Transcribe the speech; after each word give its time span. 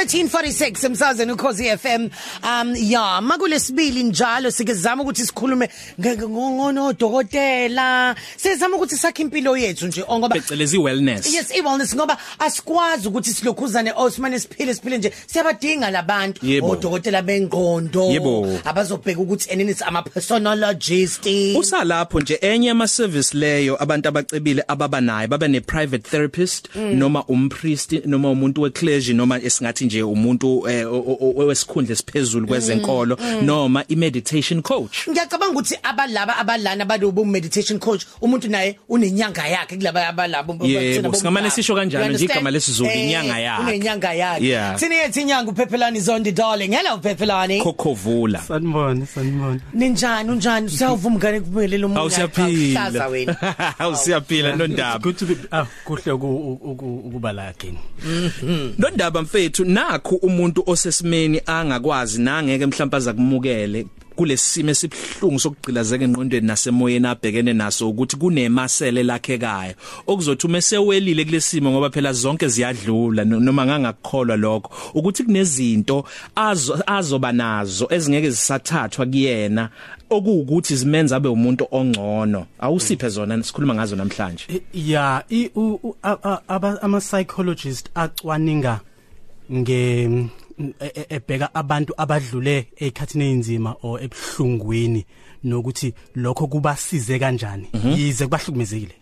1346 0.06 0.86
emsazweni 0.86 1.32
ukhosi 1.32 1.78
FM 1.78 2.10
um 2.44 2.76
ya 2.76 3.22
makulesibili 3.22 4.04
njalo 4.04 4.52
sikezama 4.52 5.04
ukuthi 5.04 5.26
sikhulume 5.26 5.70
ngono 6.00 6.94
dokotela 6.94 8.16
sizama 8.38 8.76
ukuthi 8.76 8.98
sakhe 8.98 9.22
impilo 9.22 9.58
yethu 9.58 9.88
nje 9.88 10.04
ngoba 10.04 10.36
becelezi 10.36 10.78
wellness. 10.78 11.34
Yes 11.34 11.52
i 11.52 11.62
wellness 11.62 11.96
ngoba 11.96 12.18
asikwazi 12.40 13.08
ukuthi 13.08 13.34
silokhuzane 13.34 13.94
Osman 13.96 14.40
siphile 14.40 14.74
siphile 14.74 14.98
nje. 14.98 15.14
Siyabadinga 15.28 15.92
labantu 15.92 16.42
odokotela 16.62 17.22
bengqondo. 17.22 18.60
Abazobheka 18.66 19.22
ukuthi 19.22 19.50
enini 19.50 19.72
is 19.72 19.82
ama 19.82 20.02
personologist 20.02 21.28
usalapho 21.58 22.20
nje 22.20 22.38
enye 22.42 22.70
ama 22.70 22.88
service 22.88 23.38
leyo 23.38 23.84
abantu 23.84 24.10
abacebile 24.10 24.64
ababa 24.68 25.02
naye 25.02 25.28
baba 25.28 25.48
ne 25.48 25.62
private 25.62 26.10
therapist 26.10 26.76
noma 26.76 27.24
umpriest 27.28 28.06
noma 28.06 28.30
umuntu 28.30 28.62
weclergy 28.62 29.14
noma 29.14 29.42
esingathi 29.42 29.86
nje 29.96 30.04
umuntu 30.04 30.68
eh, 30.70 30.86
o- 30.94 30.98
o- 30.98 31.34
o- 31.38 31.46
wesikhundla 31.48 31.94
esiphezulu 31.94 32.48
kwezenkolo 32.48 33.18
noma 33.42 33.84
i 33.88 33.96
meditation 33.96 34.62
coach. 34.62 35.08
Ngiyacabanga 35.10 35.54
ukuthi 35.54 35.76
abalaba 35.84 36.38
abalana 36.38 36.84
abalobu 36.84 37.26
meditation 37.26 37.80
coach 37.80 38.04
umuntu 38.22 38.50
naye 38.50 38.80
unenyanga 38.90 39.48
yakhe 39.48 39.78
kulaba 39.78 40.08
abalabo 40.08 40.58
Yebo, 40.66 41.14
singamane 41.14 41.50
sisho 41.50 41.76
kanjalo 41.76 42.06
You 42.06 42.12
nje 42.12 42.16
understand? 42.18 42.32
igama 42.32 42.52
lesizulu, 42.52 42.90
Eh, 42.90 43.04
inyanga 43.04 43.40
yakhe. 43.40 43.64
unenyanga 43.64 44.14
yakhe. 44.14 44.46
Yeah. 44.46 44.76
thina 44.80 44.96
yethi 44.96 45.22
inyanga 45.22 45.52
uphephelani 45.52 46.00
zondi 46.00 46.32
darling? 46.32 46.72
Hello 46.72 46.98
phephelani. 47.00 47.62
Kokhovula 47.62 48.40
sanibona 48.42 49.06
sanibona 49.06 49.60
ninjani 49.74 50.32
unjani? 50.32 50.70
Siyavuma 50.70 51.16
ngane 51.20 51.40
kubelela 51.40 51.86
umuntu 51.86 52.00
awusiyaphila 52.02 53.08
wena 53.08 53.36
awusiyaphila 53.80 54.56
nondaba 54.56 55.00
good 55.00 55.18
to 55.18 55.26
be 55.26 55.36
ah 55.52 55.66
kuhle 55.86 56.12
uku- 56.12 56.60
uku- 56.64 57.02
ukuba 57.08 57.32
la 57.34 57.48
again 57.48 57.78
Nondaba 58.78 59.22
mfethu 59.22 59.66
nakho 59.92 60.16
umuntu 60.16 60.64
osesimeni 60.66 61.42
angakwazi 61.46 62.22
nangeke 62.22 62.66
mhlawumbe 62.66 62.98
azakumukele 62.98 63.86
kulesimo 64.16 64.70
esibhlungu 64.72 65.40
sokugcilazeka 65.40 66.04
engqondweni 66.04 66.48
nasemoyeni 66.48 67.08
abhekene 67.08 67.54
naso 67.54 67.90
ukuthi 67.90 68.16
kunemasele 68.18 69.04
lakhekayo 69.04 69.74
okuzothi 70.08 70.48
uma 70.48 70.62
sewelile 70.62 71.26
kulesimo 71.26 71.72
ngoba 71.72 71.90
phela 71.90 72.14
zonke 72.14 72.48
ziyadlula 72.48 73.26
no- 73.26 73.40
noma 73.40 73.66
ngangakukholwa 73.66 74.36
lokho 74.38 74.72
ukuthi 74.94 75.24
kunezinto 75.24 76.06
azo 76.36 76.80
azoba 76.88 77.32
nazo 77.32 77.88
ezingeke 77.92 78.30
zisathathwa 78.30 79.06
kuyena 79.06 79.70
okuwukuthi 80.10 80.76
zimenza 80.76 81.16
abe 81.16 81.30
umuntu 81.30 81.68
ongcono. 81.72 82.46
Awusiphe 82.60 83.10
zona 83.10 83.44
sikhuluma 83.44 83.74
ngazo 83.76 83.96
namhlanje. 83.96 84.46
Eh, 84.48 84.62
ya 84.74 85.24
i 85.30 85.50
u- 85.56 85.80
u- 85.84 85.96
a- 86.04 86.18
a- 86.24 86.42
aba- 86.48 86.82
ama 86.82 87.00
psychologist 87.00 87.90
acwaninga 87.96 88.80
nge 89.52 90.04
e- 90.60 90.92
e- 90.96 91.06
ebheka 91.10 91.56
abantu 91.56 91.94
abadlule 91.98 92.68
ekhathini 92.78 93.24
einzima 93.26 93.76
o 93.84 94.00
ebhlungwini 94.00 95.06
nokuthi 95.44 95.94
lokho 96.16 96.48
kubasize 96.48 97.20
kanjani 97.20 97.68
yize 97.98 98.26
kubahlukumezekile. 98.26 98.96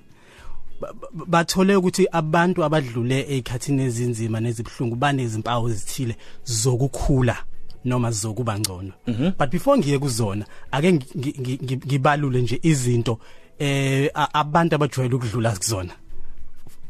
Ba- 0.81 0.93
ba- 0.93 1.25
bathole 1.25 1.75
ukuthi 1.75 2.07
abantu 2.11 2.63
abadlule 2.63 3.25
ekhathini 3.37 3.83
ezinzima 3.83 4.39
nezibhlungu 4.39 4.95
banezimpawu 4.95 5.69
ezithile 5.69 6.15
zokukhula 6.45 7.37
noma 7.85 8.11
zokuba 8.11 8.59
ngcono. 8.59 8.91
But 9.37 9.49
before 9.51 9.77
ngiye 9.77 9.99
kuzona 9.99 10.45
ake 10.71 10.91
ngi- 10.91 11.35
ngi- 11.39 11.59
ngi- 11.63 11.85
ngibalule 11.87 12.41
nje 12.41 12.59
izinto 12.63 13.19
eh 13.59 14.09
abantu 14.13 14.75
abajwayele 14.75 15.15
ukudlula 15.15 15.51
kuzona. 15.51 15.93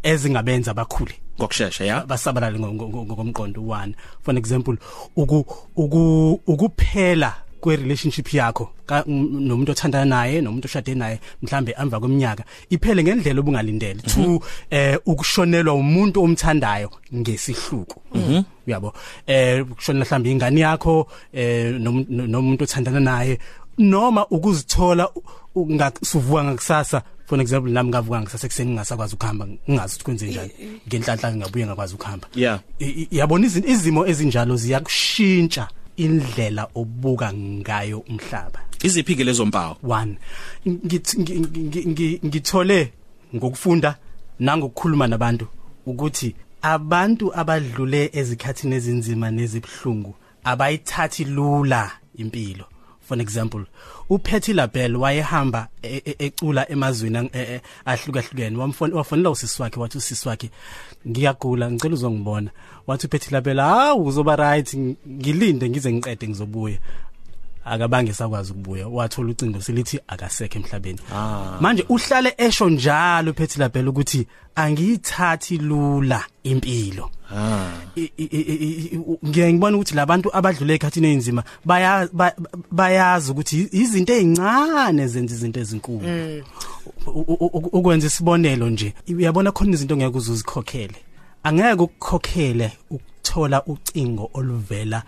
Ezingabenza 0.04 0.74
bakhule 0.74 1.16
ngokusheshsha 1.40 1.86
ya? 1.86 2.06
Basabalale 2.06 2.60
ngo- 2.60 2.74
ngo- 2.74 2.90
ngo- 2.90 3.06
ngokomqondo 3.06 3.62
one. 3.68 3.96
For 4.22 4.38
example 4.38 4.78
uku 5.16 5.46
uku 5.76 6.40
ukuphela 6.48 7.34
kwe 7.62 7.76
relationship 7.76 8.34
yakho 8.34 8.70
nomuntu 9.08 9.72
othandana 9.72 10.06
naye 10.06 10.42
nomuntu 10.42 10.66
oshade 10.68 10.96
naye 10.96 11.20
mhlambe 11.42 11.74
amva 11.74 12.00
kweminyaka 12.00 12.44
iphele 12.70 13.04
ngendlela 13.04 13.40
obungalindele. 13.40 14.02
Two 14.02 14.42
eh 14.70 14.98
ukushonelwa 15.06 15.74
umuntu 15.74 16.22
omthandayo 16.24 16.92
ngesihluku. 17.16 18.02
Uyabo? 18.68 18.94
Eh 19.28 19.64
ukushonela 19.64 20.06
mhlambe 20.06 20.32
ingane 20.32 20.60
yakho 20.62 21.08
eh 21.34 21.72
nom- 21.80 22.06
nomuntu 22.10 22.64
othandana 22.64 23.00
naye 23.00 23.40
noma 23.78 24.26
ukuzithola 24.28 25.10
ungasuvuka 25.56 26.44
ngakusasa 26.44 27.02
for 27.26 27.42
example 27.42 27.72
nami 27.72 27.90
ngavuka 27.90 28.22
ngisase 28.22 28.48
kuseni 28.48 28.72
ngingasakwazi 28.72 29.16
ukuhamba 29.16 29.48
ngingazi 29.48 29.94
ukuthi 29.96 30.04
kwenze 30.04 30.28
njani 30.28 30.52
ngenhlanhla 30.88 31.36
ngabuye 31.36 31.66
ngakwazi 31.66 31.94
ukuhamba. 31.96 32.28
Yabona 33.12 33.48
izi- 33.48 33.68
izimo 33.72 34.08
ezinjalo 34.08 34.56
ziyakushintsha 34.56 35.68
indlela 35.98 36.68
obuka 36.76 37.34
ngayo 37.34 38.00
umhlaba. 38.00 38.60
Iziphi 38.84 39.16
ke 39.16 39.24
lezo 39.24 39.46
mpawu? 39.46 39.76
One 39.90 40.18
ngithi- 40.68 41.18
ngi- 41.22 41.40
ngi- 41.40 41.88
ngi- 41.88 42.20
ngithole 42.26 42.92
ngokufunda 43.36 43.96
nangokukhuluma 44.40 45.08
nabantu 45.08 45.48
ukuthi 45.86 46.36
abantu 46.62 47.32
abadlule 47.36 48.10
ezikhathini 48.14 48.76
ezinzima 48.76 49.32
nezibhlungu 49.32 50.16
abayithathi 50.44 51.24
lula 51.26 51.92
impilo. 52.16 52.66
For 53.08 53.16
an 53.16 53.22
example 53.22 53.66
uPatty 54.10 54.54
LaBelle 54.54 54.96
wayehamba 54.98 55.68
e- 55.82 56.02
e- 56.06 56.16
ecula 56.20 56.70
emazweni 56.72 57.18
ang- 57.18 57.30
e- 57.34 57.56
e- 57.56 57.62
ahlukahlukene. 57.86 58.58
Wamfon- 58.58 58.94
wafonela 58.94 59.30
usisi 59.30 59.62
wakhe 59.62 59.80
wathi 59.80 59.98
usisi 59.98 60.28
wakhe 60.30 60.50
ngiyagula 61.08 61.72
ngicela 61.72 61.94
uzongibona. 61.94 62.50
Wathi 62.88 63.08
uPatty 63.08 63.32
LaBelle 63.32 63.62
ah 63.62 63.96
uzoba 63.96 64.36
right 64.36 64.74
ngilinde 65.08 65.70
ngize 65.70 65.92
ngiqede 65.94 66.28
ngizobuya. 66.28 66.78
Akabange 67.66 68.14
sakwazi 68.14 68.52
ukubuya 68.52 68.88
wathola 68.88 69.32
ucingo 69.32 69.62
selithi 69.62 70.00
akasekho 70.08 70.58
emhlabeni. 70.60 71.00
Manje 71.62 71.86
uhlale 71.90 72.34
esho 72.38 72.70
njalo 72.70 73.32
uPatty 73.32 73.60
LaBelle 73.60 73.90
ukuthi 73.90 74.28
angiyithathi 74.56 75.58
lula 75.58 76.24
impilo. 76.44 77.10
I- 77.96 78.12
i- 78.18 78.30
i- 78.32 78.42
i- 78.42 78.90
i- 78.96 79.28
ngiye 79.28 79.54
ngibona 79.54 79.78
ukuthi 79.78 79.96
labantu 79.96 80.30
abadlule 80.38 80.74
ekhathini 80.76 81.08
einzima 81.08 81.44
baya 81.66 82.08
ba- 82.14 82.36
bayazi 82.72 83.32
ukuthi 83.32 83.70
izinto 83.72 84.14
ezincane 84.14 85.08
zenza 85.08 85.34
izinto 85.36 85.60
ezinkulu. 85.60 86.06
U- 87.08 87.26
u- 87.28 87.50
u- 87.54 87.70
ukwenza 87.78 88.08
isibonelo 88.08 88.70
nje 88.70 88.94
uyabona 89.10 89.52
khona 89.52 89.72
izinto 89.74 89.98
ngeke 89.98 90.18
uzuzikhokhele 90.18 90.96
angeke 91.44 91.82
ukukhokhele 91.82 92.72
ukuthola 92.90 93.64
ucingo 93.66 94.30
oluvela 94.34 95.04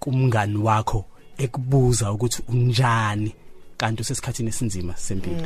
kumngani 0.00 0.56
wakho 0.56 1.04
ekubuza 1.38 2.12
ukuthi 2.12 2.42
unjani 2.48 3.32
kanti 3.76 4.02
usesikhathini 4.02 4.48
esinzima 4.48 4.94
sempilo. 4.96 5.36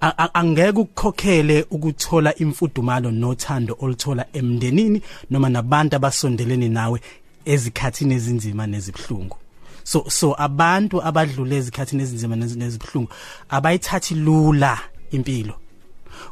A- 0.00 0.14
a- 0.18 0.34
angeke 0.34 0.78
ukukhokhele 0.80 1.66
ukuthola 1.70 2.34
imfudumalo 2.36 3.10
nothando 3.10 3.76
oluthola 3.80 4.26
emndenini 4.32 5.02
noma 5.30 5.48
nabantu 5.48 5.96
abasondelene 5.96 6.68
nawe 6.68 7.00
ezikhathini 7.44 8.14
ezinzima 8.14 8.66
nezibhlungu 8.66 9.36
so 9.84 10.04
so 10.10 10.34
abantu 10.38 11.02
abadlule 11.02 11.56
ezikhathini 11.56 12.02
ezinzima 12.02 12.36
nezi- 12.36 12.58
nezibhlungu 12.58 13.08
abayithathi 13.48 14.14
lula 14.14 14.78
impilo. 15.10 15.54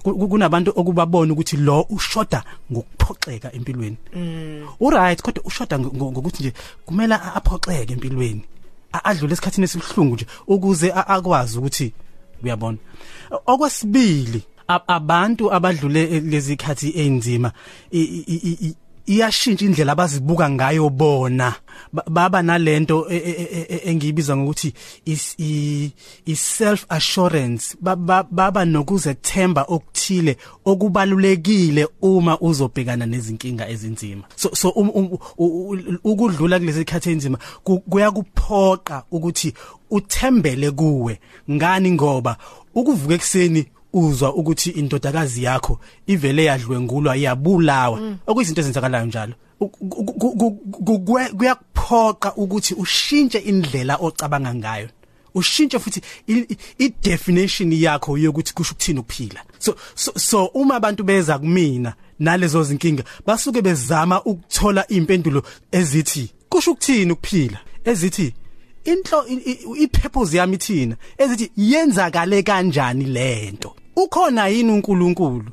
Kunabantu 0.02 0.72
okubabona 0.76 1.32
ukuthi 1.32 1.56
lo 1.56 1.86
ushoda 1.90 2.44
ngokuphoxeka 2.72 3.52
empilweni. 3.52 3.96
U 4.80 4.90
right 4.90 5.22
kodwa 5.22 5.44
ushoda 5.44 5.76
ngo- 5.78 5.92
ngo- 5.94 6.12
ngokuthi 6.12 6.42
nje 6.42 6.52
kumele 6.86 7.14
a- 7.14 7.34
aphoxeke 7.34 7.92
empilweni. 7.92 8.44
A- 8.92 9.04
adlule 9.04 9.32
esikhathini 9.32 9.64
esibhlungu 9.64 10.14
nje 10.14 10.26
ukuze 10.46 10.92
a- 10.92 11.06
akwazi 11.06 11.58
ukuthi 11.58 11.92
uyabona. 12.42 12.78
Okwesibili 13.46 14.42
a- 14.68 14.88
abantu 14.88 15.52
abadlule 15.52 16.02
e- 16.04 16.20
lezi 16.20 16.56
khathi 19.06 19.14
einzima 19.14 19.14
i- 19.14 19.14
i- 19.14 19.14
i- 19.14 19.14
i- 19.14 19.18
iyashintsha 19.18 19.64
indlela 19.64 19.92
abazibuka 19.92 20.50
ngayo 20.50 20.90
bona. 20.90 21.54
Ba- 21.92 22.04
baba 22.10 22.42
nalento 22.42 23.06
e- 23.10 23.16
e- 23.16 23.48
e- 23.52 23.66
e- 23.68 23.90
engiyibiza 23.90 24.36
ngokuthi 24.36 24.72
is 25.04 25.34
i 25.38 25.92
i 26.26 26.36
self 26.36 26.84
assurance 26.88 27.76
Ba- 27.80 27.96
ba- 27.96 28.26
baba 28.30 28.64
nokuzethemba 28.64 29.62
okuthile 29.68 30.36
okubalulekile 30.64 31.88
uma 32.02 32.40
uzobhekana 32.40 33.06
nezinkinga 33.06 33.68
ezinzima. 33.68 34.22
So 34.36 34.50
so 34.54 34.68
um- 34.70 34.90
um- 34.94 35.18
u- 35.38 35.70
u- 35.70 35.98
ukudlula 36.04 36.58
kulezi 36.58 36.84
khathi 36.84 37.10
enzima 37.10 37.38
ku- 37.64 37.80
kuyakuphoqa 37.80 39.02
ukuthi 39.10 39.54
uthembele 39.90 40.70
kuwe. 40.70 41.20
Ngani? 41.50 41.90
Ngoba 41.90 42.36
ukuvuka 42.74 43.14
ekseni 43.14 43.66
uzwa 43.96 44.34
ukuthi 44.34 44.70
indodakazi 44.70 45.42
yakho 45.44 45.80
ivele 46.06 46.44
yadlwengulwa 46.44 47.16
yabulawa 47.16 47.96
okuyizinto 48.26 48.60
ezenzakalayo 48.60 49.06
njalo. 49.06 49.34
U- 49.60 49.68
ku- 49.68 50.04
ku- 50.04 50.36
ku- 50.36 50.50
ku- 50.86 50.98
kwe- 51.06 51.32
kuyakuphoqa 51.38 52.34
ukuthi 52.36 52.74
ushintshe 52.74 53.38
indlela 53.38 53.96
ocabanga 53.96 54.54
ngayo. 54.54 54.88
Ushintshe 55.34 55.78
futhi 55.78 56.00
i- 56.28 56.46
i 56.52 56.56
i 56.78 56.88
definition 57.02 57.72
yakho 57.72 58.18
yokuthi 58.18 58.52
kusho 58.54 58.72
ukuthini 58.74 59.00
ukuphila. 59.00 59.40
So 59.58 59.74
so, 59.94 60.12
so 60.18 60.44
uma 60.54 60.74
abantu 60.76 61.04
beza 61.04 61.38
kumina 61.38 61.94
nalezo 62.18 62.64
zinkinga 62.64 63.04
basuke 63.26 63.62
bezama 63.62 64.22
ukuthola 64.24 64.84
impendulo 64.88 65.42
ezithi 65.72 66.30
kusho 66.48 66.70
ukuthini 66.72 67.12
ukuphila? 67.12 67.58
Ezithi 67.84 68.34
inhlo 68.84 69.24
i- 69.28 69.34
i- 69.52 69.82
ipurpose 69.84 70.36
yami 70.36 70.58
thina. 70.58 70.96
Ezithi 71.18 71.50
yenzakale 71.56 72.42
kanjani 72.42 73.04
lento? 73.04 73.74
Ukhona 73.96 74.48
yini 74.48 74.72
uNkulunkulu? 74.72 75.44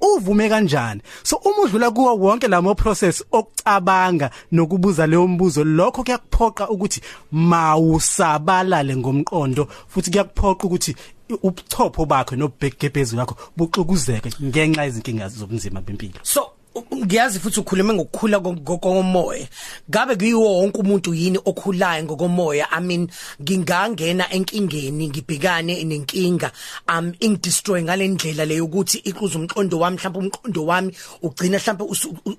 Uvume 0.00 0.48
kanjani? 0.48 1.00
So 1.22 1.36
uma 1.36 1.62
udlula 1.62 1.90
kuwo 1.90 2.16
wonke 2.16 2.48
lamo 2.48 2.74
process 2.74 3.24
okucabanga 3.32 4.30
nokubuza 4.52 5.06
leyo 5.06 5.26
mbuzo 5.28 5.64
lokho 5.64 6.02
kuyakuphoqa 6.04 6.68
ukuthi 6.70 7.00
mawusabalale 7.32 8.96
ngomqondo 8.96 9.68
futhi 9.88 10.10
kuyakuphoqa 10.10 10.66
ukuthi 10.66 10.96
i- 11.30 11.38
ubuchopho 11.42 12.04
bakho 12.06 12.36
nobhegebhezi 12.36 13.16
lakho 13.16 13.36
buxukuzeke 13.56 14.30
ngenxa 14.42 14.84
yezinkinga 14.84 15.28
zobunzima 15.28 15.80
bempilo. 15.80 16.20
So 16.22 16.42
u- 16.42 16.50
ngiyazi 16.94 17.38
futhi 17.40 17.60
ukhulume 17.60 17.94
ngokukhula 17.94 18.40
ko- 18.40 18.56
ko- 18.64 18.78
komoya 18.78 19.46
ngabe 19.90 20.16
kuyiwo 20.16 20.60
wonke 20.60 20.78
umuntu 20.80 21.14
yini 21.14 21.38
okhulayo 21.44 22.04
ngokomoya? 22.04 22.66
I 22.70 22.80
mean 22.80 23.08
ngingangena 23.42 24.30
enkingeni 24.32 25.08
ngibhekane 25.08 25.84
nenkinga. 25.84 26.50
Um 26.88 27.12
ingidestroy 27.20 27.82
ngalendlela 27.82 28.44
leyo 28.44 28.64
ukuthi 28.64 28.98
iquza 28.98 29.38
umqondo 29.38 29.78
wami 29.78 29.96
mhlawumbe 29.96 30.18
umqondo 30.18 30.66
wami 30.66 30.94
ugcina 31.22 31.58
mhlawumbe 31.58 31.84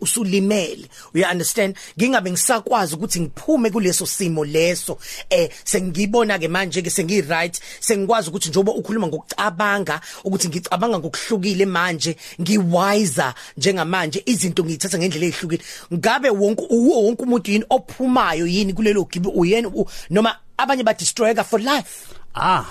usulimele. 0.01 0.87
You 1.13 1.25
understand? 1.25 1.75
Ngingabe 1.97 2.31
ngisakwazi 2.31 2.95
ukuthi 2.95 3.19
ngiphume 3.19 3.69
kuleso 3.69 4.05
simo 4.05 4.45
leso. 4.45 4.97
Eh 5.29 5.49
sengibona 5.63 6.39
ke 6.39 6.47
manje 6.47 6.81
ke 6.81 6.89
sengi 6.89 7.21
right 7.21 7.59
sengikwazi 7.79 8.29
ukuthi 8.29 8.49
njoba 8.49 8.71
ukhuluma 8.71 9.07
ngokucabanga 9.07 10.01
ukuthi 10.23 10.47
ngicabanga 10.47 10.99
ngokuhlukile 10.99 11.65
manje 11.65 12.15
ngiwiser 12.41 13.33
njengamanje. 13.57 14.22
Izinto 14.25 14.63
ngiyithatha 14.63 14.97
ngendlela 14.97 15.25
ezihlukile 15.25 15.63
ngabe 15.93 16.29
wonke 16.29 16.63
wonke 16.69 17.23
umuntu 17.23 17.51
yini 17.51 17.65
ophumayo 17.69 18.47
yini 18.47 18.73
kulelo 18.73 19.07
gibi 19.11 19.29
uyena 19.29 19.69
noma 20.09 20.35
abanye 20.57 20.83
ba 20.83 20.93
destroyeka 20.93 21.43
for 21.43 21.59
life 21.59 22.13
Ah, 22.35 22.65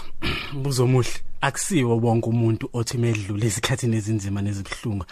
buzo 0.53 0.87
muhle. 0.87 1.11
Akusiwo 1.41 2.01
bonke 2.01 2.27
umuntu 2.29 2.69
othi 2.73 2.99
medlule 2.99 3.47
isikhathini 3.47 3.97
ezinzima 3.97 4.43
nezibhlungu 4.43 5.05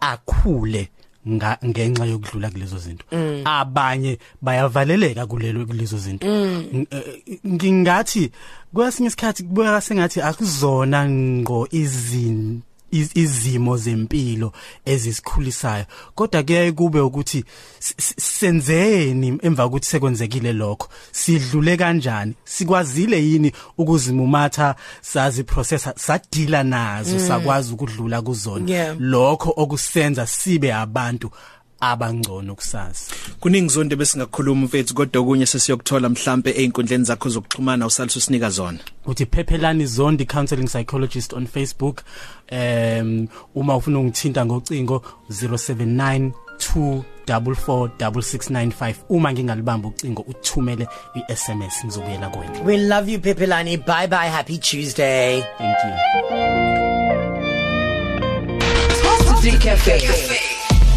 akhule 0.00 0.88
nga 1.28 1.58
ngenxa 1.64 2.04
yokudlula 2.06 2.50
kulezo 2.50 2.78
zinto. 2.78 3.04
Abanye 3.44 4.18
bayavaleleka 4.42 5.26
kulelo 5.26 5.66
kulezo 5.66 5.98
zinto. 5.98 6.26
Ng- 6.26 6.86
eh, 6.90 7.38
Ngingathi 7.46 8.30
kwesinye 8.74 9.08
isikhathi 9.08 9.42
kubeka 9.42 9.80
sengathi 9.80 10.20
akuzona 10.22 11.08
ngo 11.10 11.68
izin 11.70 12.40
iz- 12.50 12.67
izimo 12.90 13.76
zempilo 13.76 14.52
ezisikhulisayo 14.84 15.84
kodwa 16.14 16.42
kuyaye 16.42 16.72
kube 16.72 17.00
ukuthi 17.00 17.44
senzeni 18.18 19.38
emva 19.42 19.64
kokuthi 19.64 19.86
sekwenzekile 19.86 20.52
lokho? 20.52 20.88
Sidlule 21.12 21.76
kanjani? 21.76 22.34
Sikwazile 22.44 23.24
yini 23.24 23.52
ukuzimumatha 23.78 24.74
sazi 25.00 25.44
processor 25.44 25.92
sadila 25.96 26.62
nazo 26.62 27.20
sakwazi 27.20 27.72
ukudlula 27.72 28.22
kuzona? 28.22 28.96
Lokho 28.98 29.54
okusenza 29.56 30.26
sibe 30.26 30.74
abantu 30.74 31.30
abangcono 31.80 32.54
kusasa. 32.54 33.14
Kuningi 33.40 33.68
zonke 33.68 33.96
besingakhuluma 33.96 34.66
mfethu 34.66 34.94
kodwa 34.94 35.22
okunye 35.22 35.46
sesiyokuthola 35.46 36.08
mhlambe 36.08 36.50
einkundleni 36.50 37.04
zakho 37.04 37.28
zokuxhumana 37.28 37.86
usalisa 37.86 38.18
usinika 38.18 38.50
zona. 38.50 38.78
Uthi 39.06 39.26
phephelani 39.26 39.86
zondi 39.86 40.24
counseling 40.26 40.66
psychologist 40.66 41.32
on 41.32 41.46
Facebook. 41.46 42.02
Um 42.52 43.28
uma 43.54 43.76
ufuna 43.76 43.98
ungithinta 43.98 44.46
ngocingo 44.46 45.02
079 45.30 46.30
2446695 46.58 48.94
uma 49.08 49.32
ngingalibamba 49.32 49.88
ucingo 49.88 50.22
uthumele 50.28 50.88
iSMS 51.28 51.84
ngizobuyela 51.84 52.28
kuwena 52.28 52.60
we 52.64 52.76
love 52.76 53.12
you 53.12 53.20
pepelani 53.20 53.76
bye 53.76 54.06
bye 54.08 54.30
happy 54.30 54.58
tuesday. 54.58 55.42
Thank 55.58 55.76
you. 55.84 55.92
Positive 59.02 59.58
Cafe. 59.58 60.57